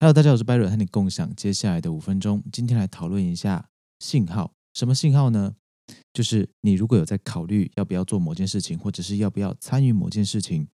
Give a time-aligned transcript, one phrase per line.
[0.00, 2.42] Hello，大家好，我是 Byron，和你共享接下来的五分钟。
[2.52, 3.70] 今天来讨论一下
[4.00, 4.52] 信号。
[4.74, 5.54] 什么信号呢？
[6.12, 10.68] 就是你如果有在考虑要不要做某件事情，或者是要不要参与某件事情，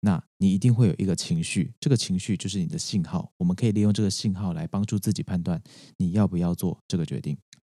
[0.00, 3.32] 那你一定会有一个情绪，这个情绪就是你的信号。
[3.38, 5.60] 我们可以利用这个信号来帮助自己判断
[5.96, 7.36] 你要不要做这个决定。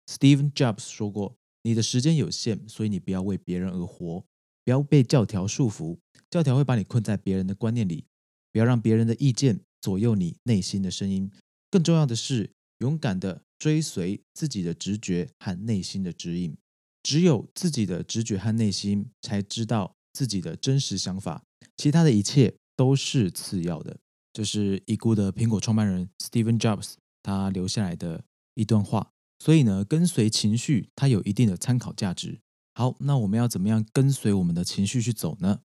[0.06, 4.24] Steve Jobs 说过：“你的时间有限，所以你不要为别人而活，
[4.64, 5.98] 不要被教条束缚，
[6.30, 8.06] 教条会把你困在别人的观念里，
[8.50, 11.30] 不要让别人的意见。”左右你内心的声音，
[11.70, 16.56] 更重要的是勇敢的追随自己的直觉和内心的指引。
[17.02, 21.42] 只有自己的直觉和内心才知道自己的真实想法，
[21.76, 23.96] 其他的一切都是次要的。
[24.32, 29.10] 这是已故的苹果创办人 Steven Jobs 他留下来的一段话。
[29.42, 32.40] 所以呢，跟随情绪，它有一定的参考价值。
[32.80, 35.58] 好，那我们要怎么样跟随我们的情绪去走呢？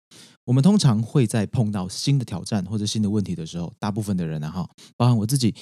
[0.46, 5.54] 我们通常会在碰到新的挑战或者新的问题的时候，大部分的人呢，哈，包含我自己，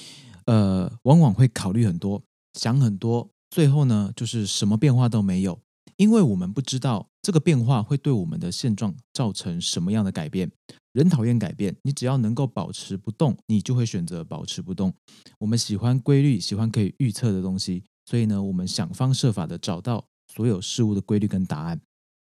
[0.47, 2.19] 呃，往往会考虑很多，
[2.55, 5.59] 想很多，最后呢，就是什么变化都没有，
[5.97, 10.51] 因为我们不知道这个变化会对我们的现状造成什么样的改变。
[10.93, 14.91] 人讨厌改变，你只要能够保持不动，你就会选择保持不动。
[15.37, 20.03] 我们喜欢规律，喜欢可以预测的东西，所以呢，我们想方设法的找到。
[20.33, 21.79] 所有事物的规律跟答案，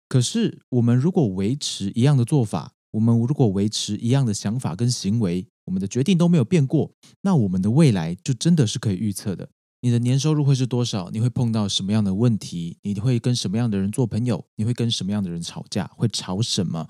[0.09, 9.51] 可是我们如果维持一样的做法，我们如果维持一样的想法跟行为，我们的决定都没有变过，那我们的未来就真的是可以预测的。
[9.83, 11.11] 你的年收入会是多少？
[11.11, 12.77] 你会碰到什么样的问题？
[12.83, 14.45] 你会跟什么样的人做朋友？
[14.57, 15.91] 你会跟什么样的人吵架？
[15.97, 16.87] 会吵什么？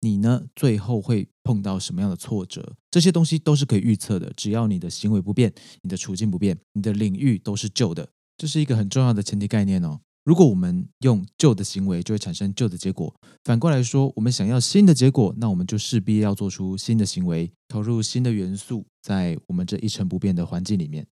[0.00, 0.42] 你呢？
[0.54, 2.74] 最后会碰到什么样的挫折？
[2.90, 4.30] 这些东西都是可以预测的。
[4.36, 8.08] 只要你的行为不变，你的处境不变，你的领域都是旧的。
[8.36, 10.00] 这是一个很重要的前提概念哦。
[10.24, 13.14] 如果我们用旧的行为，就会产生旧的结果。
[13.44, 21.06] 反过来说，我们想要新的结果，那我们就势必要做出新的行为，投入新的元素，在我们这一成不变的环境里面。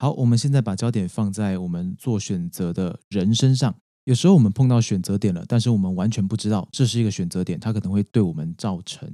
[0.00, 3.72] 好，我们现在把焦点放在我们做选择的人身上。
[4.04, 9.08] 有时候我们碰到选择点了，但是我们完全不知道这是一个选择点，它可能会对我们造成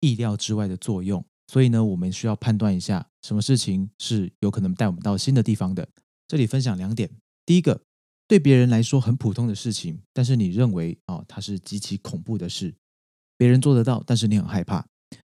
[0.00, 1.24] 意料之外的作用。
[1.46, 5.86] 所以呢，我们需要判断一下，什么事情是有可能带我们到新的地方的。
[6.26, 7.08] 这里分享两点，
[7.46, 7.82] 第一个。
[8.30, 12.72] 对别人来说很普通的事情，但是你认为啊，它是极其恐怖的事。
[13.36, 14.86] 别人做得到，但是你很害怕。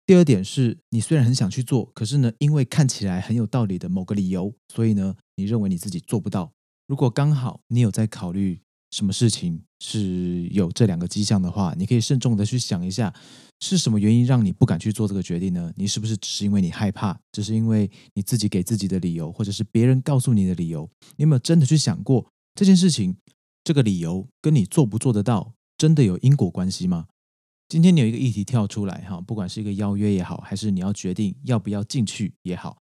[0.04, 6.52] 第二点是你虽然很想去做，可是呢，因为看起来很有道理的某个理由，所以呢，你认为你自己做不到。
[6.88, 8.60] 如果刚好你有在考虑
[8.90, 13.14] 什么事情是有这两个迹象的话，你可以慎重的去想一下，
[13.60, 15.72] 是什么原因让你不敢去做这个决定呢？
[15.76, 20.90] 你是不是只是因为你害怕，只是因为你自己给自己的理由，或者是别人告诉你的理由？
[21.18, 22.28] 你有没有真的去想过？
[22.58, 23.16] 这件事情，
[23.64, 27.06] 这个理由跟你做不做得到，真的有因果关系吗？
[27.70, 32.82] 今天你有一个议题跳出来，哈，不管是一个邀约也好，还是你要决定要不要进去也好，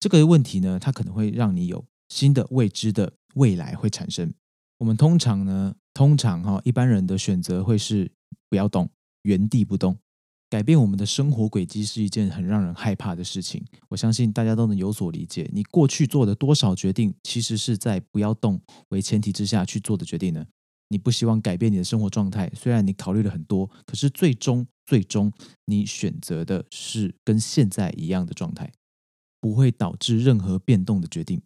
[0.00, 4.32] 这个问题呢，它可能会让你有新的未知的未来会产生。
[4.78, 8.10] 我们通常呢，通常哈，一般人的选择会是
[8.48, 8.88] 不要动，
[9.24, 9.98] 原地不动。
[10.52, 15.48] 改变我们的生活轨迹是一件很让人害怕的事情，我相信大家都能有所理解。
[15.50, 20.44] 你过去做的多少决定，其实是在不要动为前提之下去做的决定呢？
[20.90, 25.32] 你不希望改变你的生活状态，虽然你考虑了很多，可是最终最终
[25.64, 28.70] 你选择的是跟现在一样的状态，
[29.40, 31.40] 不会导致任何变动的决定。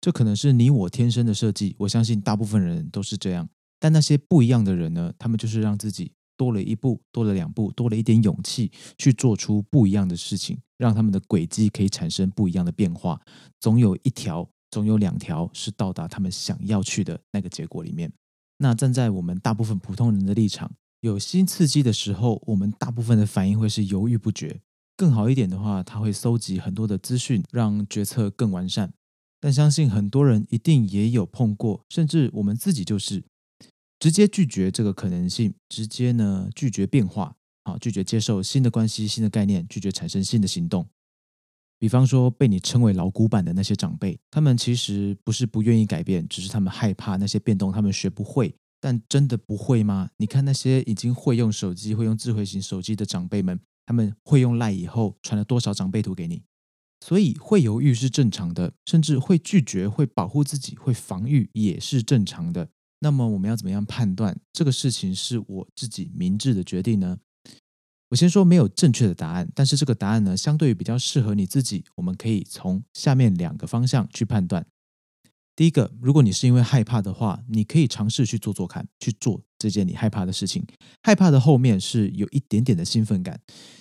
[0.00, 3.48] 这可能是你我天生的设计，我相信大部分人都是这样。
[3.78, 5.14] 但那些不一样的人呢？
[5.16, 6.10] 他们就是让自己。
[6.40, 13.20] 多了一步，多了两步，多了一点勇气去做出不一样的事情，让他们的轨迹可以产生不一样的变化。
[13.60, 18.10] 总有一条，总有两条是到达他们想要去的那个结果里面。
[18.56, 24.62] 那站在我们大部分普通人的立场，有新刺激的时候，我们大部分的反应会是犹豫不决。
[24.96, 28.94] 更好一点的话，他会搜集很多的资讯，让决策更完善。
[29.38, 33.24] 但相信很多人一定也有碰过，甚至我们自己就是。
[34.00, 40.88] 直接拒绝这个可能性，直接呢拒绝变化，好拒绝接受新的关系、新的概念，拒绝产生新的行动。
[41.78, 48.54] 比方说被你称为老古板的那些长辈，他们其实不是不愿意改变，只是他们害怕那些变动，他们学不会。
[48.82, 50.08] 但真的不会吗？
[50.16, 56.42] 你看那些已经会用手机、会用智慧型手机的长辈们，他们会用赖以后传了多少长辈图给你？
[57.04, 62.70] 所以会犹豫是正常的，甚至会拒绝、会保护自己、会防御也是正常的。
[63.00, 67.18] 那么我们要怎么样判断这个事情是我自己明智的决定呢？
[68.10, 74.66] 我先说没有正确的答案，但是这个答案呢，相对于比较适合你自己，我们可以从下面两个方向去判断。
[75.54, 80.66] 第一个，如果你是因为害怕的话，你可以尝试去做做看，去做这件你害怕的事情。
[81.02, 83.38] 害怕的后面是有一点点的兴奋感。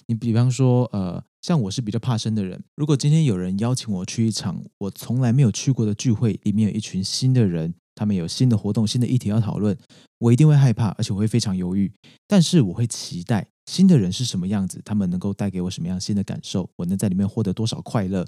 [0.07, 9.77] 你比方说，呃，像我是比较怕生的人，如果今天有人邀请我去一场我从来没有去过的聚会，里面有一群新的人，他们有新的活动、新的议题要讨论，
[10.19, 11.91] 我一定会害怕，而且我会非常犹豫。
[12.25, 18.25] 但是我会期待新的人是什么样子，他们能够带给我什么样新的感受，我能在里面获得多少快乐，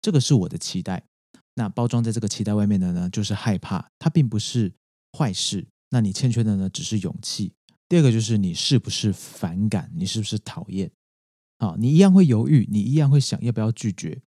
[0.00, 1.04] 这个是我的期待。
[1.54, 4.72] 那包装在这个期待外面的呢，就是害怕，它并不是
[5.16, 5.68] 坏事。
[5.90, 7.52] 那你欠缺的呢，只是勇气。
[7.88, 10.90] 第二个就是你是不是反感，你是不是讨厌？
[11.58, 14.20] 啊，你一样会犹豫，你一样会想要不要拒绝。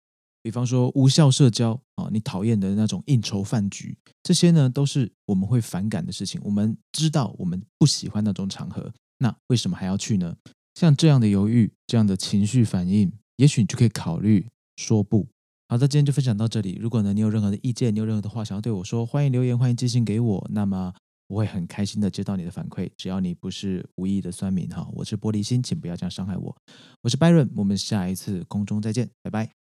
[0.45, 6.39] 比方说无效社交啊，你讨厌的那种应酬饭局，这些呢都是我们会反感的事情。
[6.43, 10.35] 我们知道我们不喜欢那种场合，那为什么还要去呢？
[10.75, 14.45] 像这样的犹豫，这样的情绪反应，也许你就可以考虑
[14.75, 15.27] 说不。
[15.67, 16.77] 好的，今天就分享到这里。
[16.79, 20.47] 如果呢你有任何的意见，你有任何的话想要对我说，欢迎留言，欢迎寄信给我。
[20.51, 20.93] 那么
[21.27, 24.87] 我会很开心的接到你的反馈，只要你不是无意的酸民哈。
[24.93, 26.55] 我是玻璃心，请不要这样伤害我。
[27.01, 29.64] 我是 Byron，我们下一次空中再见，拜拜。